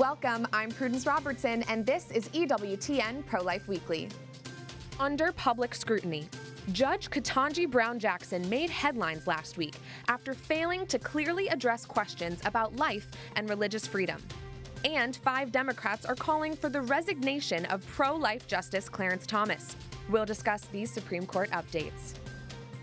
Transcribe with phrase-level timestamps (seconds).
[0.00, 4.08] Welcome, I'm Prudence Robertson, and this is EWTN Pro Life Weekly.
[4.98, 6.26] Under public scrutiny,
[6.72, 9.74] Judge Ketanji Brown Jackson made headlines last week
[10.08, 14.22] after failing to clearly address questions about life and religious freedom.
[14.86, 19.76] And five Democrats are calling for the resignation of pro life Justice Clarence Thomas.
[20.08, 22.14] We'll discuss these Supreme Court updates.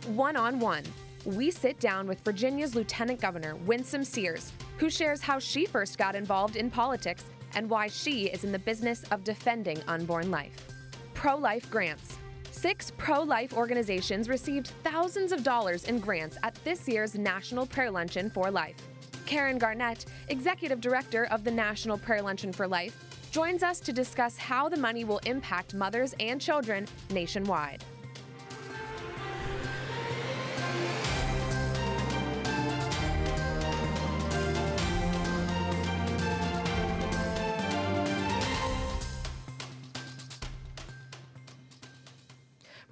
[0.05, 0.83] One on one,
[1.25, 6.15] we sit down with Virginia's Lieutenant Governor Winsome Sears, who shares how she first got
[6.15, 7.25] involved in politics
[7.55, 10.67] and why she is in the business of defending unborn life.
[11.13, 12.17] Pro life grants.
[12.51, 17.91] Six pro life organizations received thousands of dollars in grants at this year's National Prayer
[17.91, 18.77] Luncheon for Life.
[19.25, 22.95] Karen Garnett, Executive Director of the National Prayer Luncheon for Life,
[23.31, 27.83] joins us to discuss how the money will impact mothers and children nationwide.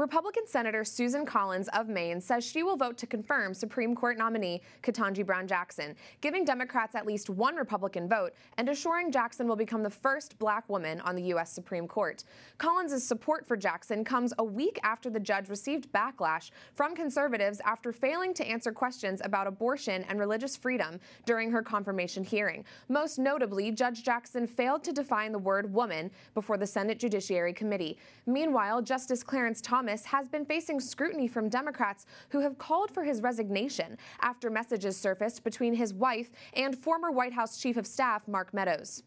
[0.05, 4.61] Republican Senator Susan Collins of Maine says she will vote to confirm Supreme Court nominee
[4.83, 9.81] Ketanji Brown Jackson, giving Democrats at least one Republican vote and assuring Jackson will become
[9.81, 11.51] the first black woman on the U.S.
[11.51, 12.23] Supreme Court.
[12.59, 17.91] Collins' support for Jackson comes a week after the judge received backlash from conservatives after
[17.91, 22.63] failing to answer questions about abortion and religious freedom during her confirmation hearing.
[22.89, 27.97] Most notably, Judge Jackson failed to define the word woman before the Senate Judiciary Committee.
[28.27, 33.21] Meanwhile, Justice Clarence Thomas Has been facing scrutiny from Democrats who have called for his
[33.21, 38.53] resignation after messages surfaced between his wife and former White House Chief of Staff Mark
[38.53, 39.03] Meadows.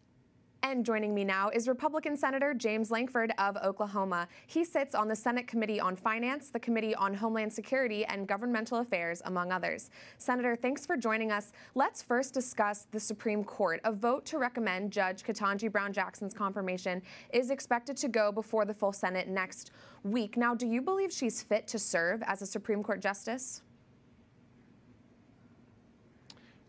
[0.65, 4.27] And joining me now is Republican Senator James Lankford of Oklahoma.
[4.49, 8.79] He sits on the Senate Committee on Finance, the Committee on Homeland Security and Governmental
[8.79, 9.91] Affairs, among others.
[10.19, 11.53] Senator, thanks for joining us.
[11.77, 13.81] Let's first discuss the Supreme Court.
[13.85, 18.75] A vote to recommend Judge Ketanji Brown Jackson's confirmation is expected to go before the
[18.75, 19.71] full Senate next
[20.03, 20.37] week.
[20.37, 23.63] Now, do you believe she's fit to serve as a Supreme Court justice?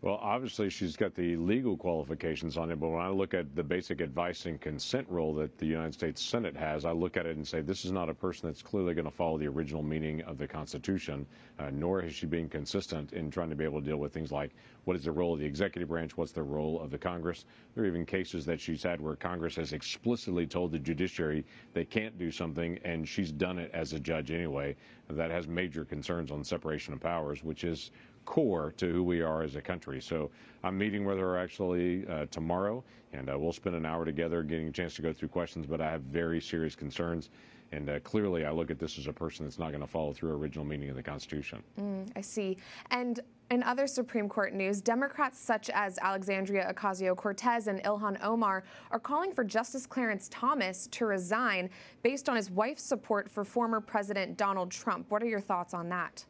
[0.02, 3.62] Well, obviously, she's got the legal qualifications on it, but when I look at the
[3.62, 7.36] basic advice and consent role that the United States Senate has, I look at it
[7.36, 10.22] and say this is not a person that's clearly going to follow the original meaning
[10.22, 11.26] of the Constitution,
[11.58, 14.32] uh, nor has she been consistent in trying to be able to deal with things
[14.32, 14.52] like
[14.84, 17.44] what is the role of the executive branch, what's the role of the Congress.
[17.74, 21.44] There are even cases that she's had where Congress has explicitly told the judiciary
[21.74, 24.76] they can't do something, and she's done it as a judge anyway.
[25.16, 27.90] That has major concerns on separation of powers, which is
[28.24, 30.00] core to who we are as a country.
[30.00, 30.30] So
[30.62, 34.68] I'm meeting with her actually uh, tomorrow, and uh, we'll spend an hour together getting
[34.68, 35.66] a chance to go through questions.
[35.66, 37.30] But I have very serious concerns,
[37.72, 40.12] and uh, clearly I look at this as a person that's not going to follow
[40.12, 41.62] through original meaning of the Constitution.
[41.78, 42.56] Mm, I see.
[42.90, 43.20] And
[43.50, 49.00] in other Supreme Court news, Democrats such as Alexandria Ocasio Cortez and Ilhan Omar are
[49.00, 51.68] calling for Justice Clarence Thomas to resign
[52.02, 55.06] based on his wife's support for former President Donald Trump.
[55.10, 56.24] What are your thoughts on that?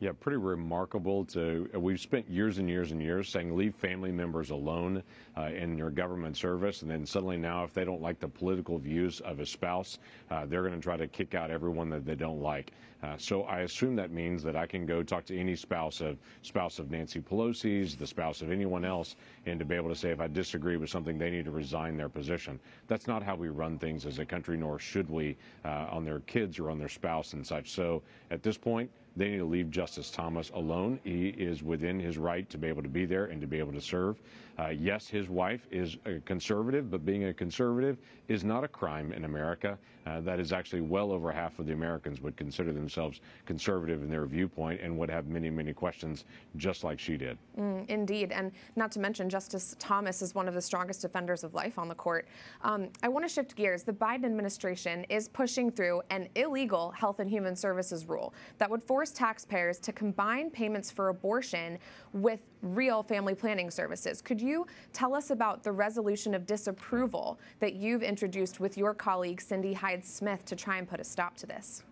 [0.00, 1.26] Yeah, pretty remarkable.
[1.26, 5.02] To we've spent years and years and years saying leave family members alone
[5.36, 8.78] uh, in your government service, and then suddenly now, if they don't like the political
[8.78, 9.98] views of a spouse,
[10.30, 12.72] uh, they're going to try to kick out everyone that they don't like.
[13.02, 16.16] Uh, so I assume that means that I can go talk to any spouse of
[16.40, 20.10] spouse of Nancy Pelosi's, the spouse of anyone else, and to be able to say
[20.10, 22.58] if I disagree with something, they need to resign their position.
[22.88, 26.20] That's not how we run things as a country, nor should we uh, on their
[26.20, 27.72] kids or on their spouse and such.
[27.72, 28.90] So at this point.
[29.20, 30.98] They need to leave Justice Thomas alone.
[31.04, 33.74] He is within his right to be able to be there and to be able
[33.74, 34.16] to serve.
[34.60, 37.96] Uh, yes, his wife is a conservative, but being a conservative
[38.28, 39.78] is not a crime in America.
[40.06, 44.10] Uh, that is actually well over half of the Americans would consider themselves conservative in
[44.10, 46.24] their viewpoint and would have many, many questions,
[46.56, 47.38] just like she did.
[47.58, 48.32] Mm, indeed.
[48.32, 51.88] And not to mention, Justice Thomas is one of the strongest defenders of life on
[51.88, 52.28] the court.
[52.62, 53.82] Um, I want to shift gears.
[53.82, 58.82] The Biden administration is pushing through an illegal Health and Human Services rule that would
[58.82, 61.78] force taxpayers to combine payments for abortion
[62.12, 64.20] with real family planning services.
[64.20, 64.49] Could you
[64.92, 70.04] tell us about the resolution of disapproval that you've introduced with your colleague Cindy Hyde
[70.04, 71.82] Smith to try and put a stop to this?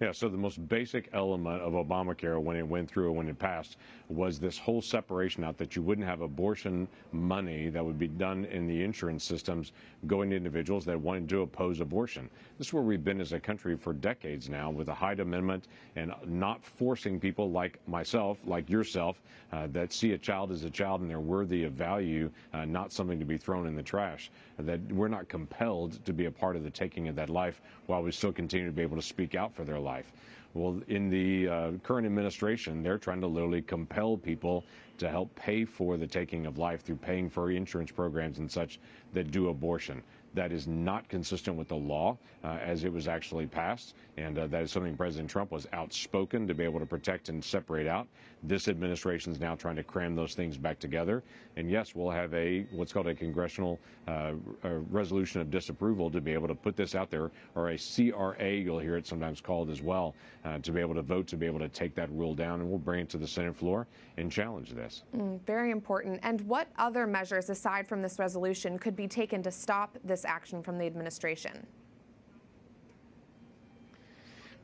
[0.00, 3.38] Yeah, so the most basic element of Obamacare when it went through and when it
[3.38, 3.76] passed
[4.08, 8.44] was this whole separation out that you wouldn't have abortion money that would be done
[8.46, 9.70] in the insurance systems
[10.08, 12.28] going to individuals that wanted to oppose abortion.
[12.58, 15.68] This is where we've been as a country for decades now with the Hyde Amendment
[15.94, 20.70] and not forcing people like myself, like yourself, uh, that see a child as a
[20.70, 24.30] child and they're worthy of value, uh, not something to be thrown in the trash.
[24.58, 28.02] That we're not compelled to be a part of the taking of that life while
[28.02, 30.12] we still continue to be able to speak out for their life.
[30.54, 34.64] Well, in the uh, current administration, they're trying to literally compel people
[34.98, 38.78] to help pay for the taking of life through paying for insurance programs and such
[39.12, 40.00] that do abortion.
[40.34, 43.94] That is not consistent with the law uh, as it was actually passed.
[44.16, 47.42] And uh, that is something President Trump was outspoken to be able to protect and
[47.42, 48.06] separate out.
[48.46, 51.22] This administration is now trying to cram those things back together.
[51.56, 54.32] And yes, we'll have a what's called a congressional uh,
[54.64, 58.50] a resolution of disapproval to be able to put this out there, or a CRA,
[58.50, 60.14] you'll hear it sometimes called as well,
[60.44, 62.60] uh, to be able to vote to be able to take that rule down.
[62.60, 63.86] And we'll bring it to the Senate floor
[64.18, 65.04] and challenge this.
[65.16, 66.20] Mm, very important.
[66.22, 70.62] And what other measures, aside from this resolution, could be taken to stop this action
[70.62, 71.66] from the administration?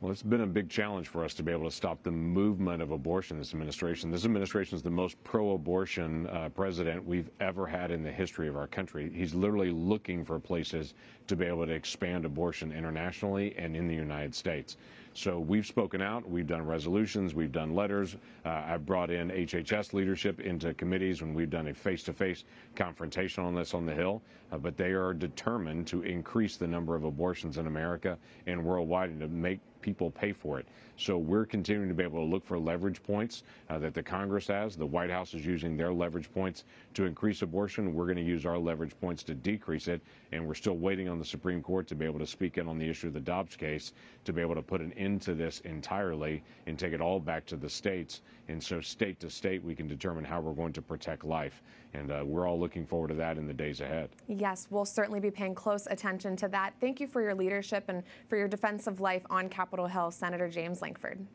[0.00, 2.80] Well, it's been a big challenge for us to be able to stop the movement
[2.80, 4.10] of abortion in this administration.
[4.10, 8.48] This administration is the most pro abortion uh, president we've ever had in the history
[8.48, 9.12] of our country.
[9.14, 10.94] He's literally looking for places
[11.26, 14.78] to be able to expand abortion internationally and in the United States.
[15.20, 18.16] So we've spoken out, we've done resolutions, we've done letters.
[18.42, 22.44] Uh, I've brought in HHS leadership into committees when we've done a face to face
[22.74, 24.22] confrontation on this on the Hill.
[24.50, 29.10] Uh, but they are determined to increase the number of abortions in America and worldwide
[29.10, 30.66] and to make people pay for it.
[30.96, 34.46] So we're continuing to be able to look for leverage points uh, that the Congress
[34.48, 34.76] has.
[34.76, 36.64] The White House is using their leverage points
[36.94, 37.94] to increase abortion.
[37.94, 40.02] We're going to use our leverage points to decrease it.
[40.32, 42.78] And we're still waiting on the Supreme Court to be able to speak in on
[42.78, 43.92] the issue of the Dobbs case
[44.24, 47.46] to be able to put an end to this entirely and take it all back
[47.46, 48.22] to the states.
[48.48, 51.62] And so, state to state, we can determine how we're going to protect life.
[51.92, 54.10] And uh, we're all looking forward to that in the days ahead.
[54.28, 56.74] Yes, we'll certainly be paying close attention to that.
[56.80, 60.48] Thank you for your leadership and for your defense of life on Capitol Hill, Senator
[60.48, 61.26] James Lankford.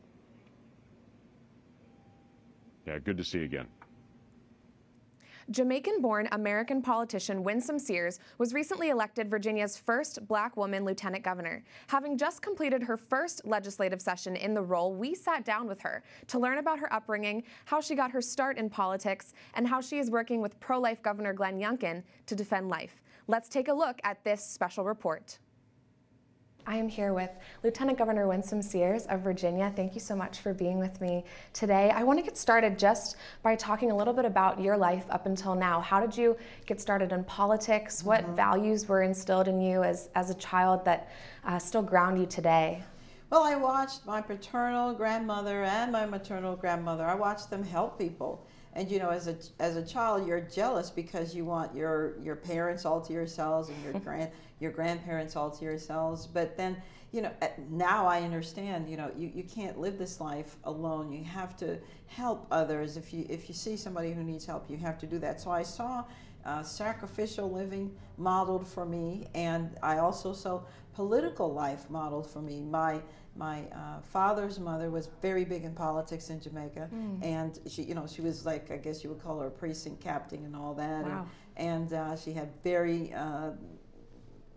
[2.86, 3.66] Yeah, good to see you again.
[5.52, 11.62] Jamaican born American politician Winsome Sears was recently elected Virginia's first black woman lieutenant governor.
[11.86, 16.02] Having just completed her first legislative session in the role, we sat down with her
[16.26, 20.00] to learn about her upbringing, how she got her start in politics, and how she
[20.00, 23.00] is working with pro life Governor Glenn Youngkin to defend life.
[23.28, 25.38] Let's take a look at this special report.
[26.68, 27.30] I am here with
[27.62, 29.72] Lieutenant Governor Winsome Sears of Virginia.
[29.76, 31.90] Thank you so much for being with me today.
[31.90, 33.14] I want to get started just
[33.44, 35.80] by talking a little bit about your life up until now.
[35.80, 36.36] How did you
[36.66, 38.02] get started in politics?
[38.02, 38.34] What mm-hmm.
[38.34, 41.08] values were instilled in you as, as a child that
[41.44, 42.82] uh, still ground you today?
[43.30, 47.04] Well, I watched my paternal grandmother and my maternal grandmother.
[47.04, 48.44] I watched them help people.
[48.76, 52.36] And you know, as a as a child, you're jealous because you want your your
[52.36, 54.30] parents all to yourselves and your grand
[54.60, 56.26] your grandparents all to yourselves.
[56.26, 56.76] But then,
[57.12, 57.30] you know,
[57.70, 61.12] now I understand, you know, you, you can't live this life alone.
[61.12, 62.96] You have to help others.
[62.96, 65.40] If you, if you see somebody who needs help, you have to do that.
[65.40, 66.04] So I saw
[66.44, 70.62] uh, sacrificial living modeled for me, and I also saw
[70.94, 72.62] political life modeled for me.
[72.62, 73.00] My
[73.36, 77.24] my uh, father's mother was very big in politics in Jamaica, mm.
[77.24, 80.00] and she, you know, she was like I guess you would call her a precinct
[80.00, 81.26] captain and all that, wow.
[81.56, 83.50] and, and uh, she had very uh,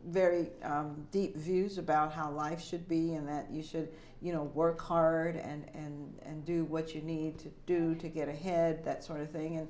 [0.07, 3.89] very um, deep views about how life should be and that you should
[4.21, 8.29] you know work hard and and and do what you need to do to get
[8.29, 9.57] ahead that sort of thing.
[9.57, 9.67] And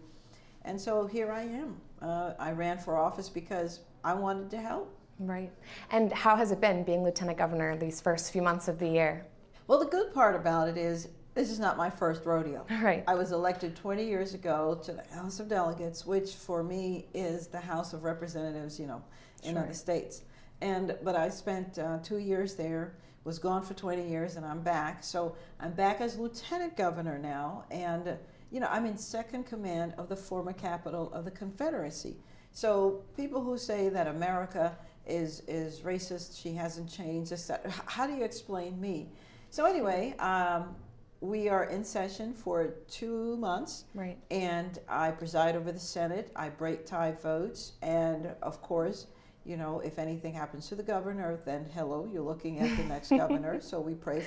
[0.64, 1.80] and so here i am.
[2.02, 5.52] Uh, i ran for office because i wanted to help right
[5.92, 9.26] and how has it been being lieutenant governor these first few months of the year
[9.68, 12.66] well the good part about it is this is not my first rodeo.
[12.82, 13.04] Right.
[13.08, 17.48] I was elected 20 years ago to the House of Delegates, which for me is
[17.48, 19.02] the House of Representatives, you know,
[19.44, 19.64] in sure.
[19.64, 20.24] other states.
[20.60, 22.96] And but I spent uh, two years there.
[23.26, 25.04] Was gone for 20 years, and I'm back.
[25.04, 28.18] So I'm back as lieutenant governor now, and
[28.50, 32.16] you know I'm in second command of the former capital of the Confederacy.
[32.52, 34.78] So people who say that America
[35.10, 37.32] is is racist, she hasn't changed.
[37.32, 37.72] Etc.
[37.86, 39.10] How do you explain me?
[39.50, 40.76] So anyway, um,
[41.22, 43.86] we are in session for two months.
[43.94, 44.18] Right.
[44.32, 46.32] And I preside over the Senate.
[46.36, 49.08] I break tie votes, and of course
[49.46, 53.10] you know, if anything happens to the governor, then hello, you're looking at the next
[53.10, 53.60] governor.
[53.70, 54.26] So we praise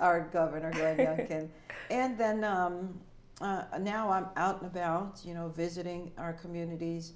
[0.00, 1.48] our governor, Glenn Youngkin.
[1.90, 2.98] And then um,
[3.40, 7.12] uh, now I'm out and about, you know, visiting our communities,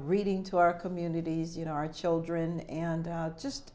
[0.00, 3.72] reading to our communities, you know, our children, and uh, just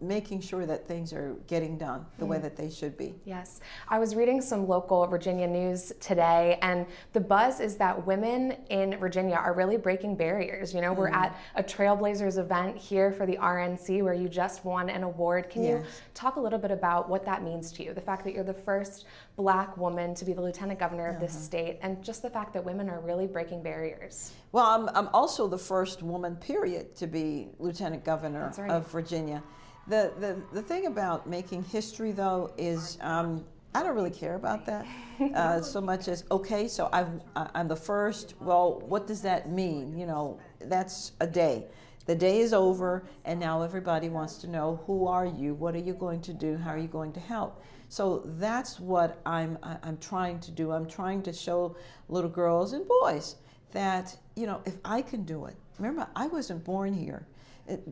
[0.00, 2.28] making sure that things are getting done the mm.
[2.28, 3.14] way that they should be.
[3.24, 3.60] Yes.
[3.88, 8.96] I was reading some local Virginia news today, and the buzz is that women in
[8.96, 10.72] Virginia are really breaking barriers.
[10.72, 10.98] You know, mm.
[10.98, 15.50] we're at a Trailblazers event here for the RNC where you just won an award.
[15.50, 15.82] Can yes.
[15.82, 17.92] you talk a little bit about what that means to you?
[17.92, 19.04] The fact that you're the first
[19.36, 21.26] black woman to be the lieutenant governor of uh-huh.
[21.26, 24.32] this state, and just the fact that women are really breaking barriers.
[24.52, 28.70] Well, I'm, I'm also the first woman, period, to be lieutenant governor right.
[28.70, 29.42] of Virginia.
[29.90, 33.44] The, the, the thing about making history, though, is um,
[33.74, 34.86] I don't really care about that
[35.34, 36.68] uh, so much as okay.
[36.68, 38.34] So I've, I'm the first.
[38.40, 39.98] Well, what does that mean?
[39.98, 41.66] You know, that's a day.
[42.06, 45.54] The day is over, and now everybody wants to know who are you?
[45.54, 46.56] What are you going to do?
[46.56, 47.60] How are you going to help?
[47.88, 50.70] So that's what I'm I'm trying to do.
[50.70, 51.76] I'm trying to show
[52.08, 53.34] little girls and boys
[53.72, 55.56] that you know if I can do it.
[55.78, 57.26] Remember, I wasn't born here,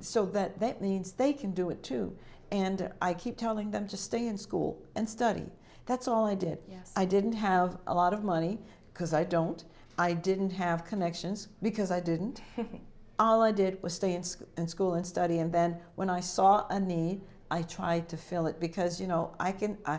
[0.01, 2.17] so that that means they can do it too.
[2.51, 5.45] And I keep telling them to stay in school and study.
[5.87, 6.59] That's all I did.
[6.69, 6.93] Yes.
[6.97, 8.59] I didn't have a lot of money
[8.93, 9.65] because I don't.
[9.99, 12.43] I didn't have connections because I didn't.
[13.19, 14.23] all I did was stay in,
[14.57, 15.39] in school and study.
[15.39, 17.21] And then when I saw a need,
[17.51, 19.99] I tried to fill it because, you know, I can, I,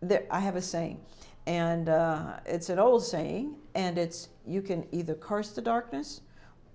[0.00, 1.00] there, I have a saying,
[1.46, 6.20] and uh, it's an old saying, and it's you can either curse the darkness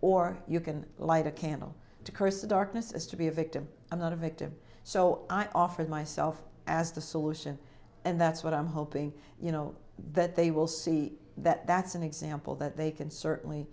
[0.02, 1.76] or you can light a candle.
[2.04, 3.68] To curse the darkness is to be a victim.
[3.92, 4.54] I'm not a victim.
[4.84, 7.58] So I offered myself as the solution.
[8.06, 9.76] And that's what I'm hoping, you know,
[10.14, 13.66] that they will see that that's an example that they can certainly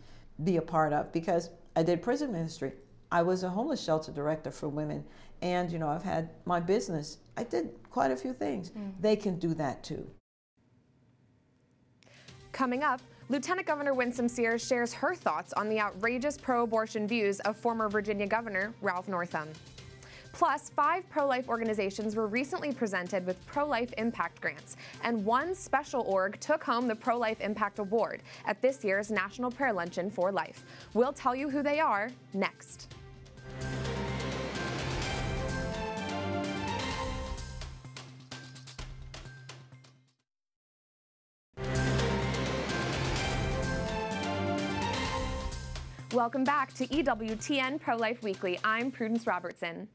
[0.45, 2.73] be a part of because I did prison ministry.
[3.13, 5.05] I was a homeless shelter director for women.
[5.43, 7.19] And, you know, I've had my business.
[7.37, 8.71] I did quite a few things.
[8.71, 8.93] Mm.
[9.01, 10.09] They can do that too.
[12.53, 17.39] Coming up, Lieutenant Governor Winsome Sears shares her thoughts on the outrageous pro abortion views
[17.41, 19.49] of former Virginia Governor Ralph Northam.
[20.33, 25.55] Plus, five pro life organizations were recently presented with pro life impact grants, and one
[25.55, 30.11] special org took home the Pro Life Impact Award at this year's National Prayer Luncheon
[30.11, 30.65] for Life.
[30.93, 32.93] We'll tell you who they are next.
[46.21, 48.61] Welcome back to EWTN Pro Life Weekly.
[48.63, 49.89] I'm Prudence Robertson.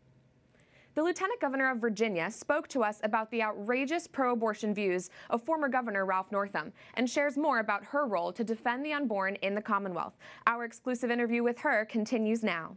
[0.96, 5.44] The Lieutenant Governor of Virginia spoke to us about the outrageous pro abortion views of
[5.44, 9.54] former Governor Ralph Northam and shares more about her role to defend the unborn in
[9.54, 10.18] the Commonwealth.
[10.48, 12.76] Our exclusive interview with her continues now.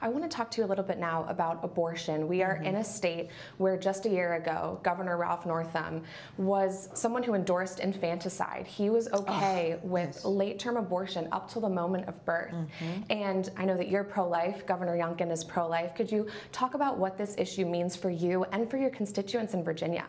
[0.00, 2.28] I want to talk to you a little bit now about abortion.
[2.28, 2.66] We are mm-hmm.
[2.66, 6.02] in a state where just a year ago, Governor Ralph Northam
[6.36, 8.66] was someone who endorsed infanticide.
[8.66, 10.24] He was okay oh, with yes.
[10.24, 12.52] late term abortion up till the moment of birth.
[12.52, 13.02] Mm-hmm.
[13.10, 15.94] And I know that you're pro life, Governor Youngkin is pro life.
[15.94, 19.64] Could you talk about what this issue means for you and for your constituents in
[19.64, 20.06] Virginia?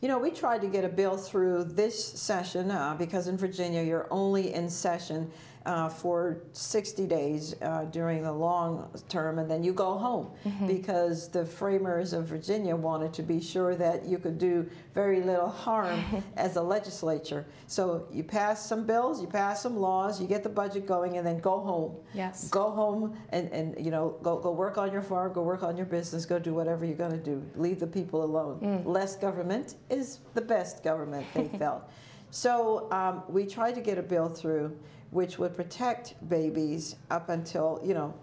[0.00, 3.82] You know, we tried to get a bill through this session uh, because in Virginia
[3.82, 5.30] you're only in session
[5.70, 10.66] uh, for 60 days uh, during the long term, and then you go home mm-hmm.
[10.66, 15.48] because the framers of Virginia wanted to be sure that you could do very little
[15.48, 16.02] harm
[16.36, 17.46] as a legislature.
[17.68, 21.24] So you pass some bills, you pass some laws, you get the budget going, and
[21.24, 21.94] then go home.
[22.14, 22.48] Yes.
[22.48, 25.76] Go home and, and you know go go work on your farm, go work on
[25.76, 27.40] your business, go do whatever you're going to do.
[27.54, 28.58] Leave the people alone.
[28.60, 28.86] Mm.
[28.86, 31.26] Less government is the best government.
[31.32, 31.88] They felt.
[32.32, 34.76] So um, we tried to get a bill through
[35.10, 38.14] which would protect babies up until, you know,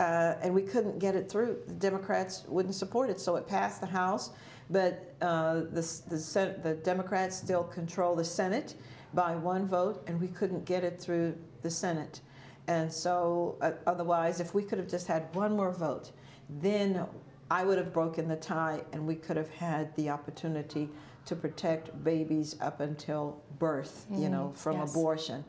[0.00, 1.58] uh, and we couldn't get it through.
[1.66, 4.30] The Democrats wouldn't support it, so it passed the House,
[4.70, 8.74] but uh, the, the, Senate, the Democrats still control the Senate
[9.14, 12.20] by one vote, and we couldn't get it through the Senate.
[12.66, 16.10] And so, uh, otherwise, if we could have just had one more vote,
[16.48, 17.06] then
[17.50, 20.88] I would have broken the tie, and we could have had the opportunity
[21.26, 24.56] to protect babies up until birth, mm, you know, mm-hmm.
[24.56, 24.90] from yes.
[24.90, 25.44] abortion.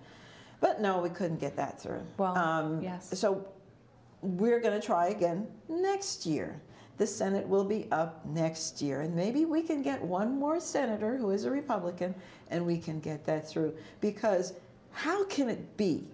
[0.60, 2.04] But no, we couldn't get that through.
[2.18, 3.20] Well, um, yes.
[3.20, 3.46] So
[4.22, 6.62] we're going to try again next year.
[6.98, 11.18] The Senate will be up next year, and maybe we can get one more senator
[11.18, 12.14] who is a Republican,
[12.50, 13.74] and we can get that through.
[14.00, 14.54] Because
[14.92, 16.08] how can it be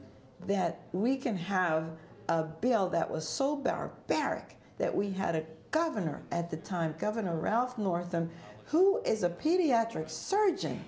[0.47, 1.91] that we can have
[2.29, 7.35] a bill that was so barbaric that we had a governor at the time, Governor
[7.39, 8.29] Ralph Northam,
[8.69, 10.79] who is a pediatric surgeon,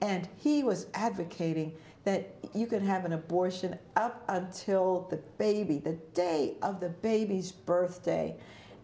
[0.00, 1.72] and he was advocating
[2.04, 7.52] that you can have an abortion up until the baby, the day of the baby's
[7.52, 8.34] birthday.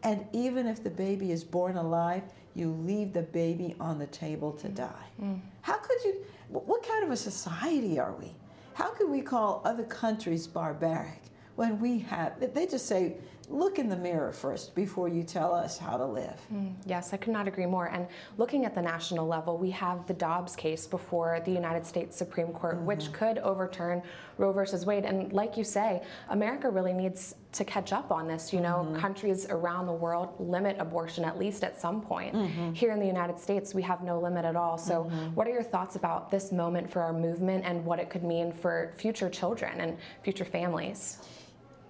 [0.04, 2.22] And even if the baby is born alive,
[2.54, 5.06] you leave the baby on the table to die.
[5.20, 5.40] Mm.
[5.62, 6.24] How could you?
[6.48, 8.34] What kind of a society are we?
[8.74, 11.22] How can we call other countries barbaric
[11.58, 13.16] when we have, they just say,
[13.50, 16.38] look in the mirror first before you tell us how to live.
[16.52, 17.86] Mm, yes, I could not agree more.
[17.86, 22.16] And looking at the national level, we have the Dobbs case before the United States
[22.16, 22.86] Supreme Court, mm-hmm.
[22.86, 24.02] which could overturn
[24.36, 25.04] Roe versus Wade.
[25.04, 28.52] And like you say, America really needs to catch up on this.
[28.52, 28.96] You know, mm-hmm.
[28.96, 32.34] countries around the world limit abortion at least at some point.
[32.34, 32.72] Mm-hmm.
[32.72, 34.76] Here in the United States, we have no limit at all.
[34.76, 35.34] So, mm-hmm.
[35.34, 38.52] what are your thoughts about this moment for our movement and what it could mean
[38.52, 41.18] for future children and future families?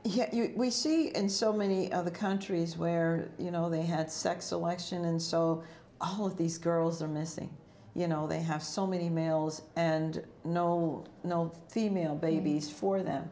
[0.05, 4.47] Yeah, you, we see in so many other countries where you know they had sex
[4.47, 5.63] selection, and so
[6.01, 7.51] all of these girls are missing.
[7.95, 13.29] You know, they have so many males and no no female babies for them.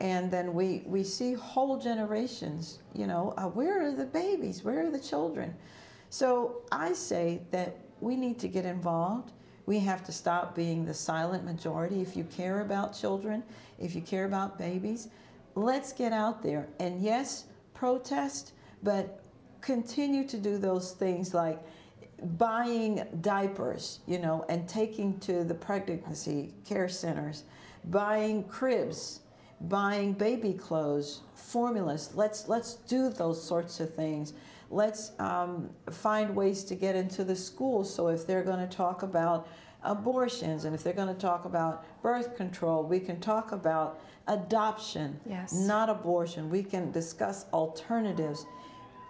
[0.00, 4.64] And then we, we see whole generations, you know, uh, where are the babies?
[4.64, 5.54] Where are the children?
[6.08, 9.32] So I say that we need to get involved.
[9.66, 12.00] We have to stop being the silent majority.
[12.00, 13.42] If you care about children,
[13.78, 15.08] if you care about babies,
[15.64, 16.68] let's get out there.
[16.78, 18.52] And yes, protest,
[18.82, 19.22] but
[19.60, 21.60] continue to do those things like
[22.38, 27.44] buying diapers, you know, and taking to the pregnancy care centers,
[27.86, 29.20] buying cribs,
[29.62, 32.10] buying baby clothes, formulas.
[32.14, 34.34] Let's let's do those sorts of things.
[34.70, 37.92] Let's um, find ways to get into the schools.
[37.92, 39.48] So if they're going to talk about
[39.82, 44.00] abortions and if they're going to talk about birth control, we can talk about
[44.30, 45.52] adoption, yes.
[45.52, 46.48] not abortion.
[46.48, 48.46] We can discuss alternatives.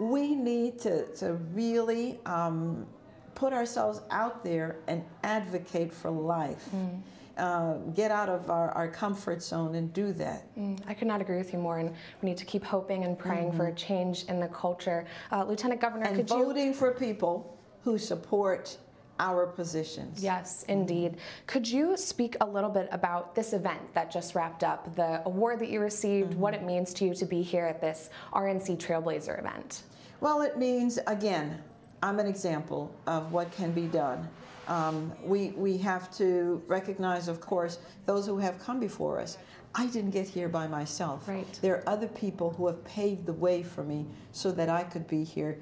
[0.01, 2.87] We need to, to really um,
[3.35, 6.69] put ourselves out there and advocate for life.
[6.75, 7.01] Mm.
[7.37, 10.55] Uh, get out of our, our, comfort zone and do that.
[10.59, 11.89] Mm, I could not agree with you more, and
[12.21, 13.57] we need to keep hoping and praying mm-hmm.
[13.57, 15.07] for a change in the culture.
[15.33, 16.75] Uh, Lieutenant Governor, and could voting you...
[16.75, 18.77] for people who support
[19.21, 20.25] our positions.
[20.25, 21.19] Yes, indeed.
[21.47, 25.61] Could you speak a little bit about this event that just wrapped up, the award
[25.61, 26.41] that you received, mm-hmm.
[26.41, 29.83] what it means to you to be here at this RNC Trailblazer event?
[30.21, 31.63] Well, it means, again,
[32.03, 34.27] I'm an example of what can be done.
[34.69, 39.37] Um, we, we have to recognize, of course, those who have come before us.
[39.75, 41.29] I didn't get here by myself.
[41.29, 41.47] Right.
[41.61, 45.07] There are other people who have paved the way for me so that I could
[45.07, 45.59] be here.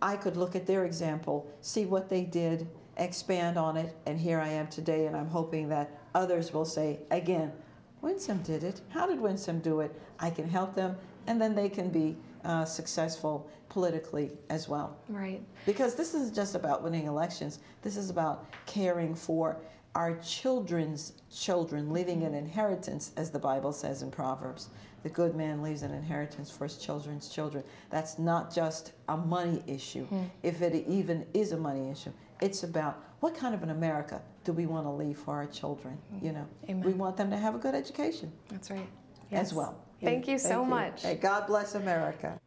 [0.00, 4.38] I could look at their example, see what they did, expand on it, and here
[4.40, 7.52] I am today, and I'm hoping that others will say, again,
[8.00, 8.80] Winsome did it.
[8.88, 9.94] How did Winsome do it?
[10.18, 10.96] I can help them,
[11.26, 14.96] and then they can be uh, successful politically as well.
[15.08, 15.40] Right.
[15.64, 17.60] Because this isn't just about winning elections.
[17.82, 19.56] This is about caring for
[19.94, 24.68] our children's children, leaving an inheritance, as the Bible says in Proverbs.
[25.02, 27.64] The good man leaves an inheritance for his children's children.
[27.90, 30.30] That's not just a money issue, mm.
[30.42, 32.12] if it even is a money issue.
[32.40, 35.98] It's about what kind of an America do we want to leave for our children?
[36.20, 36.82] You know, Amen.
[36.82, 38.32] we want them to have a good education.
[38.48, 38.88] That's right.
[39.30, 39.48] Yes.
[39.48, 39.78] As well.
[40.02, 40.70] Thank you, so Thank you.
[40.70, 41.02] much.
[41.02, 42.40] Hey, God bless America.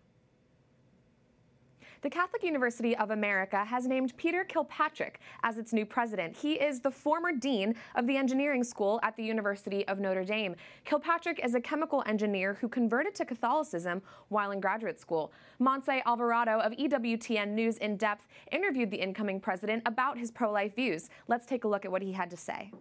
[2.01, 6.35] The Catholic University of America has named Peter Kilpatrick as its new president.
[6.35, 10.55] He is the former dean of the engineering school at the University of Notre Dame.
[10.83, 15.31] Kilpatrick is a chemical engineer who converted to Catholicism while in graduate school.
[15.59, 20.75] Montse Alvarado of EWTN News in Depth interviewed the incoming president about his pro life
[20.75, 21.09] views.
[21.27, 22.71] Let's take a look at what he had to say.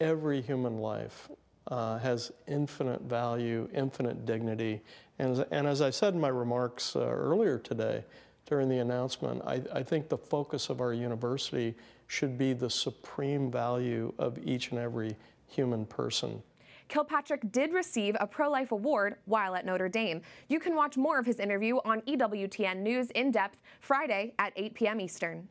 [0.00, 1.28] Every human life
[1.68, 4.80] uh, has infinite value, infinite dignity.
[5.18, 8.04] And, and as I said in my remarks uh, earlier today
[8.46, 11.74] during the announcement, I, I think the focus of our university
[12.06, 15.14] should be the supreme value of each and every
[15.46, 16.42] human person.
[16.88, 20.22] Kilpatrick did receive a pro life award while at Notre Dame.
[20.48, 24.72] You can watch more of his interview on EWTN News in depth Friday at 8
[24.72, 25.00] p.m.
[25.00, 25.46] Eastern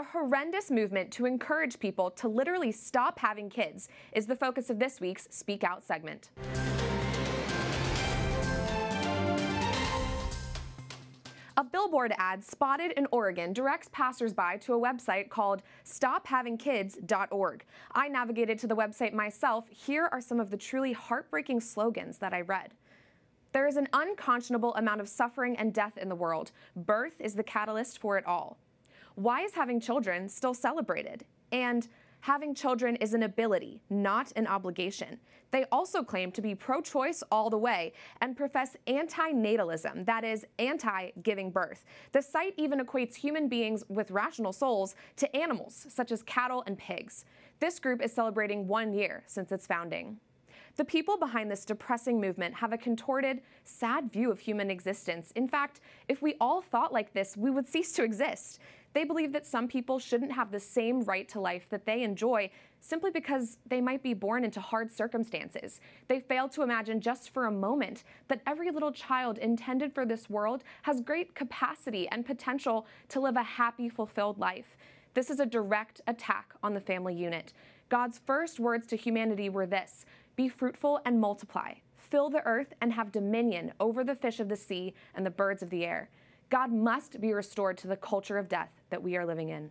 [0.00, 4.78] a horrendous movement to encourage people to literally stop having kids is the focus of
[4.78, 6.30] this week's Speak Out segment.
[11.58, 17.64] A billboard ad spotted in Oregon directs passersby to a website called stophavingkids.org.
[17.92, 19.68] I navigated to the website myself.
[19.68, 22.72] Here are some of the truly heartbreaking slogans that I read.
[23.52, 26.52] There is an unconscionable amount of suffering and death in the world.
[26.74, 28.56] Birth is the catalyst for it all
[29.20, 31.24] why is having children still celebrated?
[31.52, 31.86] And
[32.20, 35.20] having children is an ability, not an obligation.
[35.50, 40.24] They also claim to be pro choice all the way and profess anti natalism, that
[40.24, 41.84] is, anti giving birth.
[42.12, 46.78] The site even equates human beings with rational souls to animals, such as cattle and
[46.78, 47.26] pigs.
[47.58, 50.18] This group is celebrating one year since its founding.
[50.76, 55.32] The people behind this depressing movement have a contorted, sad view of human existence.
[55.34, 58.60] In fact, if we all thought like this, we would cease to exist.
[58.92, 62.50] They believe that some people shouldn't have the same right to life that they enjoy
[62.80, 65.80] simply because they might be born into hard circumstances.
[66.08, 70.28] They fail to imagine just for a moment that every little child intended for this
[70.28, 74.76] world has great capacity and potential to live a happy, fulfilled life.
[75.14, 77.52] This is a direct attack on the family unit.
[77.88, 82.92] God's first words to humanity were this Be fruitful and multiply, fill the earth and
[82.92, 86.08] have dominion over the fish of the sea and the birds of the air.
[86.50, 89.70] God must be restored to the culture of death that we are living in.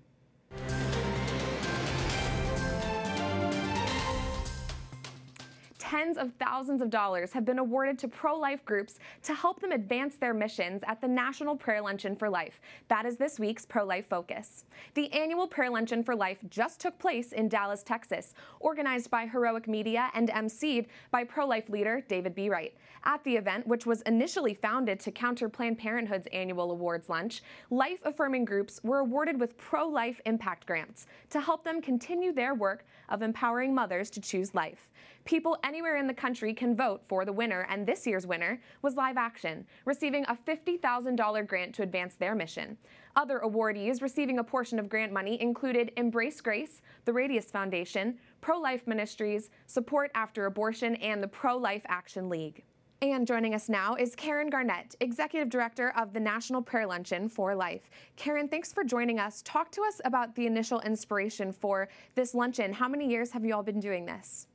[5.90, 9.72] Tens of thousands of dollars have been awarded to pro life groups to help them
[9.72, 12.62] advance their missions at the National Prayer Luncheon for Life.
[12.90, 14.66] That is this week's Pro Life Focus.
[14.94, 19.68] The annual Prayer Luncheon for Life just took place in Dallas, Texas, organized by Heroic
[19.68, 22.74] Media and emceed by pro life leader David Bereit.
[23.04, 28.02] At the event, which was initially founded to counter Planned Parenthood's annual awards lunch, life
[28.04, 32.86] affirming groups were awarded with pro life impact grants to help them continue their work
[33.08, 34.88] of empowering mothers to choose life.
[35.26, 38.96] People anywhere in the country can vote for the winner, and this year's winner was
[38.96, 42.78] Live Action, receiving a $50,000 grant to advance their mission.
[43.16, 48.60] Other awardees receiving a portion of grant money included Embrace Grace, the Radiance Foundation, Pro
[48.60, 52.64] Life Ministries, Support After Abortion, and the Pro Life Action League.
[53.02, 57.56] And joining us now is Karen Garnett, Executive Director of the National Prayer Luncheon for
[57.56, 57.90] Life.
[58.18, 59.42] Karen, thanks for joining us.
[59.44, 62.74] Talk to us about the initial inspiration for this luncheon.
[62.74, 64.48] How many years have you all been doing this?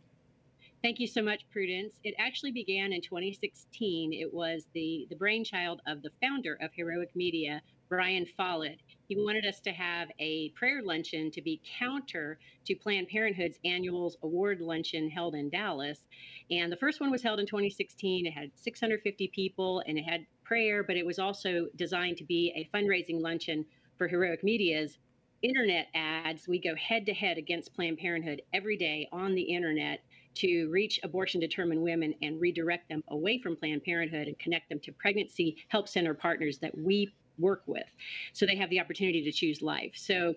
[0.85, 1.99] Thank you so much, Prudence.
[2.05, 4.12] It actually began in 2016.
[4.12, 8.79] It was the, the brainchild of the founder of Heroic Media, Brian Follett.
[9.09, 14.12] He wanted us to have a prayer luncheon to be counter to Planned Parenthood's annual
[14.23, 16.05] award luncheon held in Dallas.
[16.51, 18.27] And the first one was held in 2016.
[18.27, 22.53] It had 650 people and it had prayer, but it was also designed to be
[22.55, 23.64] a fundraising luncheon
[23.97, 24.99] for Heroic Media's
[25.40, 26.47] internet ads.
[26.47, 30.01] We go head to head against Planned Parenthood every day on the internet
[30.37, 34.81] to reach abortion determined women and redirect them away from Planned Parenthood and connect them
[34.81, 37.87] to pregnancy help center partners that we work with.
[38.33, 39.92] So they have the opportunity to choose life.
[39.97, 40.35] So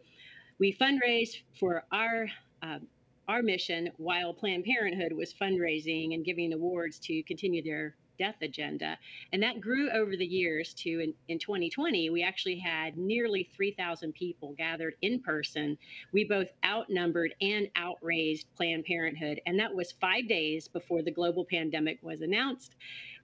[0.60, 2.28] we fundraise for our
[2.64, 2.80] uh,
[3.28, 8.98] our mission while Planned Parenthood was fundraising and giving awards to continue their death agenda.
[9.32, 14.14] And that grew over the years to in, in 2020, we actually had nearly 3,000
[14.14, 15.78] people gathered in person.
[16.12, 19.42] We both outnumbered and outraised Planned Parenthood.
[19.46, 22.76] And that was five days before the global pandemic was announced.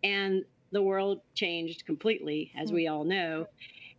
[0.04, 2.76] And the world changed completely, as hmm.
[2.76, 3.48] we all know.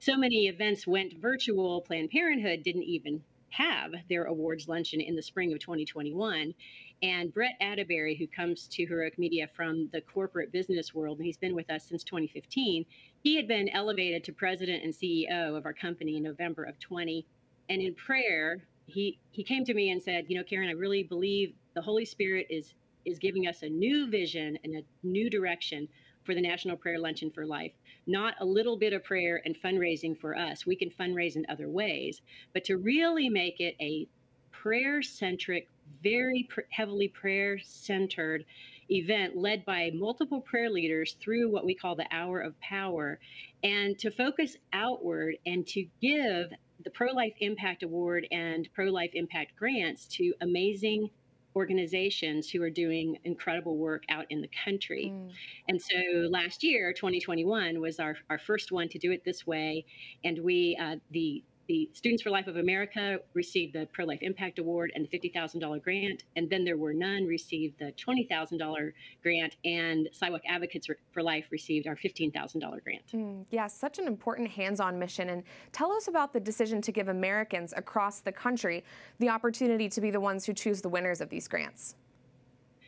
[0.00, 1.80] So many events went virtual.
[1.80, 6.54] Planned Parenthood didn't even have their awards luncheon in the spring of 2021.
[7.02, 11.37] And Brett Atterbury, who comes to Heroic Media from the corporate business world, and he's
[11.37, 12.87] been with us since 2015,
[13.22, 17.26] he had been elevated to president and CEO of our company in November of 20.
[17.68, 21.02] And in prayer, he, he came to me and said, You know, Karen, I really
[21.02, 25.88] believe the Holy Spirit is, is giving us a new vision and a new direction
[26.24, 27.72] for the National Prayer Luncheon for Life.
[28.07, 30.66] Not a little bit of prayer and fundraising for us.
[30.66, 34.09] We can fundraise in other ways, but to really make it a
[34.50, 35.68] prayer centric,
[36.03, 38.44] very pr- heavily prayer centered
[38.90, 43.18] event led by multiple prayer leaders through what we call the Hour of Power,
[43.62, 46.51] and to focus outward and to give
[46.85, 51.09] the Pro Life Impact Award and Pro Life Impact grants to amazing
[51.57, 55.12] organizations who are doing incredible work out in the country.
[55.12, 55.31] Mm.
[55.68, 59.85] And so last year, 2021, was our, our first one to do it this way.
[60.25, 64.59] And we, uh, the the Students for Life of America received the Pro Life Impact
[64.59, 66.24] Award and the $50,000 grant.
[66.37, 71.87] And then there were none received the $20,000 grant, and Sidewalk Advocates for Life received
[71.87, 73.07] our $15,000 grant.
[73.12, 75.31] Mm, yeah, such an important hands on mission.
[75.31, 78.85] And tell us about the decision to give Americans across the country
[79.18, 81.94] the opportunity to be the ones who choose the winners of these grants.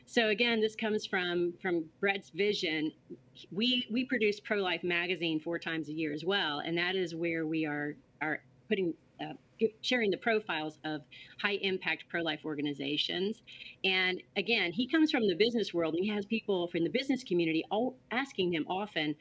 [0.06, 2.92] So again, this comes from from Brett's vision.
[3.50, 7.14] We we produce Pro Life magazine four times a year as well, and that is
[7.14, 9.32] where we are are putting uh,
[9.80, 11.00] sharing the profiles of
[11.40, 13.42] high impact pro life organizations.
[13.84, 17.24] And again, he comes from the business world and he has people from the business
[17.24, 19.14] community all asking him often,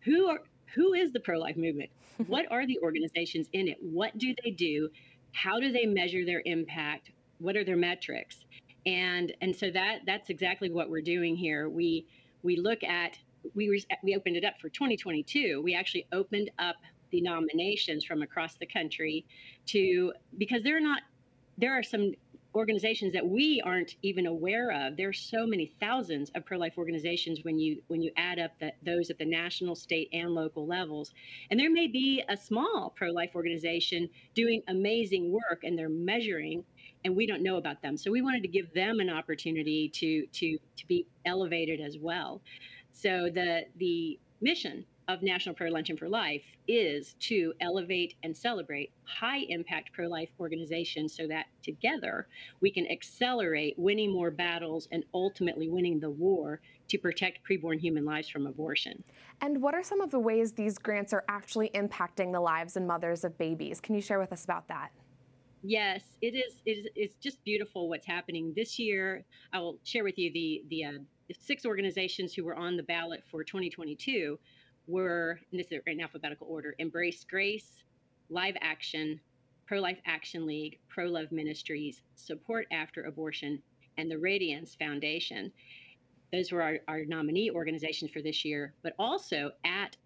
[0.00, 0.40] who are
[0.74, 1.90] who is the pro life movement?
[2.26, 3.76] what are the organizations in it?
[3.80, 4.88] What do they do?
[5.32, 7.10] How do they measure their impact?
[7.38, 8.44] What are their metrics?
[8.86, 11.68] And and so that that's exactly what we're doing here.
[11.68, 12.06] We
[12.42, 13.18] we look at
[13.54, 15.60] we we opened it up for 2022.
[15.62, 16.76] We actually opened up
[17.12, 19.24] the nominations from across the country
[19.66, 21.02] to because there are not
[21.58, 22.12] there are some
[22.54, 24.96] organizations that we aren't even aware of.
[24.96, 28.52] There are so many thousands of pro-life organizations when you when you add up
[28.84, 31.12] those at the national, state, and local levels.
[31.50, 36.64] And there may be a small pro-life organization doing amazing work, and they're measuring,
[37.04, 37.96] and we don't know about them.
[37.96, 42.42] So we wanted to give them an opportunity to to to be elevated as well.
[42.92, 48.92] So the the mission of National Prayer Luncheon for Life is to elevate and celebrate
[49.04, 52.26] high impact pro life organizations so that together
[52.60, 58.04] we can accelerate winning more battles and ultimately winning the war to protect preborn human
[58.04, 59.04] lives from abortion.
[59.40, 62.86] And what are some of the ways these grants are actually impacting the lives and
[62.86, 63.80] mothers of babies?
[63.80, 64.92] Can you share with us about that?
[65.62, 66.54] Yes, it is.
[66.64, 66.86] It is.
[66.96, 69.24] It's just beautiful what's happening this year.
[69.52, 70.92] I will share with you the the, uh,
[71.28, 74.38] the six organizations who were on the ballot for 2022
[74.86, 77.82] were, and this is in alphabetical order: Embrace Grace,
[78.28, 79.20] Live Action,
[79.66, 83.62] Pro Life Action League, Pro Love Ministries, Support After Abortion,
[83.96, 85.52] and the Radiance Foundation.
[86.32, 89.96] Those were our, our nominee organizations for this year, but also at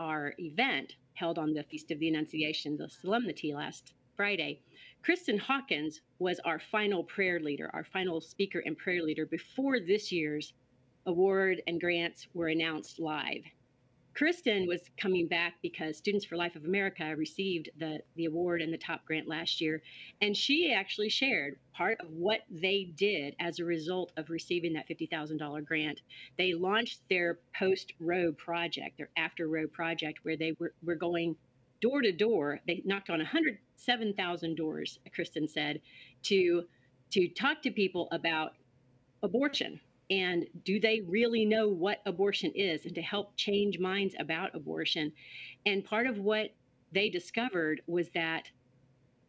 [0.00, 4.60] our event held on the Feast of the Annunciation, the solemnity last Friday,
[5.04, 10.10] Kristan Hawkins was our final prayer leader, our final speaker and prayer leader before this
[10.10, 10.52] year's
[11.06, 13.44] award and grants were announced live.
[14.18, 18.72] Kristan was coming back because Students for Life of America received the, the award and
[18.72, 19.80] the top grant last year.
[20.20, 24.88] And she actually shared part of what they did as a result of receiving that
[24.88, 26.00] $50,000 grant.
[26.36, 31.36] They launched their post Roe project, their after Roe project, where they were, were going
[31.80, 32.58] door to door.
[32.66, 35.80] They knocked on 107,000 doors, Kristan said,
[36.24, 36.64] to,
[37.12, 38.54] to talk to people about
[39.22, 39.78] abortion
[40.10, 45.12] and do they really know what abortion is and to help change minds about abortion
[45.66, 46.50] and part of what
[46.92, 48.50] they discovered was that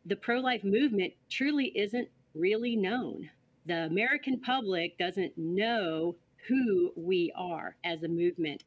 [0.06, 3.30] the pro-life movement truly isn't really known
[3.66, 6.16] the american public doesn't know
[6.48, 8.64] who we are as a movement.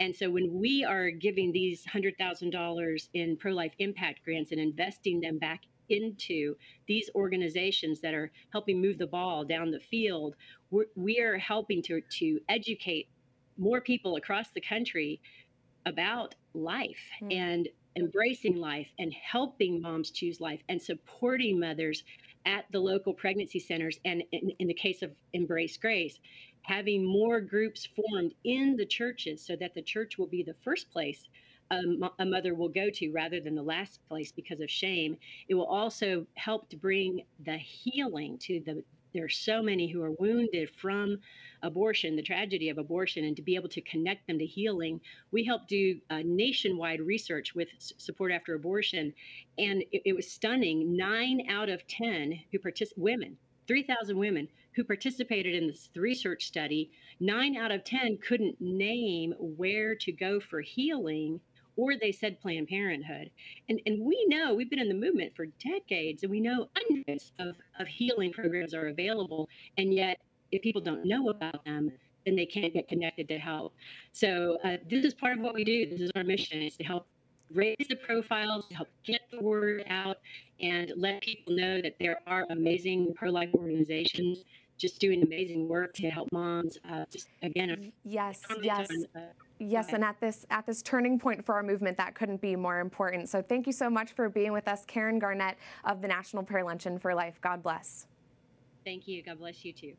[0.00, 5.20] And so when we are giving these $100,000 in pro life impact grants and investing
[5.20, 10.36] them back into these organizations that are helping move the ball down the field,
[10.70, 13.08] we're, we are helping to, to educate
[13.56, 15.20] more people across the country
[15.86, 17.32] about life mm.
[17.32, 22.02] and embracing life and helping moms choose life and supporting mothers
[22.46, 26.18] at the local pregnancy centers and in, in, the case of embrace grace
[26.62, 30.90] having more groups formed in the churches so that the church will be the first
[30.90, 31.28] place
[31.70, 35.16] a, mother will go to rather than the last place because of shame.
[35.48, 40.02] It will also help to bring the healing to the there are so many who
[40.02, 41.20] are wounded from
[41.62, 45.00] abortion, the tragedy of abortion, and to be able to connect them to healing.
[45.30, 49.14] We helped do nationwide research with support after abortion,
[49.56, 50.96] and it, it was stunning.
[50.96, 53.36] Nine out of 10 who participate, women,
[53.68, 59.94] 3,000 women who participated in this research study, nine out of 10 couldn't name where
[59.94, 61.40] to go for healing
[61.76, 63.30] or they said Planned Parenthood.
[63.68, 67.32] And, and we know we've been in the movement for decades and we know hundreds
[67.38, 69.48] of, of healing programs are available.
[69.78, 70.20] And yet,
[70.52, 71.90] if people don't know about them,
[72.24, 73.74] then they can't get connected to help.
[74.12, 75.86] So, uh, this is part of what we do.
[75.86, 77.06] This is our mission is to help
[77.52, 80.18] raise the profiles, to help get the word out,
[80.60, 84.44] and let people know that there are amazing pro life organizations
[84.78, 86.78] just doing amazing work to help moms.
[86.90, 88.88] Uh, just again, yes, yes.
[89.14, 89.20] Uh,
[89.66, 92.80] Yes, and at this at this turning point for our movement, that couldn't be more
[92.80, 93.28] important.
[93.28, 96.64] So thank you so much for being with us, Karen Garnett of the National Prayer
[96.64, 97.40] Luncheon for Life.
[97.40, 98.06] God bless.
[98.84, 99.22] Thank you.
[99.22, 99.94] God bless you too.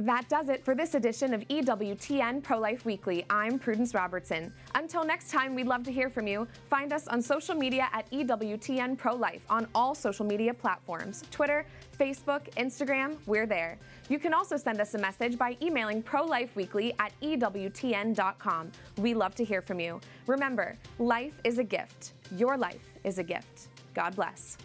[0.00, 3.26] That does it for this edition of EWTN Pro Life Weekly.
[3.28, 4.50] I'm Prudence Robertson.
[4.74, 6.48] Until next time, we'd love to hear from you.
[6.70, 11.66] Find us on social media at EWTN Pro Life on all social media platforms Twitter,
[11.98, 13.76] Facebook, Instagram, we're there.
[14.08, 18.72] You can also send us a message by emailing prolifeweekly at EWTN.com.
[18.96, 20.00] We love to hear from you.
[20.26, 22.14] Remember, life is a gift.
[22.38, 23.68] Your life is a gift.
[23.92, 24.56] God bless.